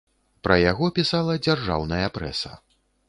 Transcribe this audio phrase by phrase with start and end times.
[0.47, 2.51] Пра яго пісала дзяржаўная прэса.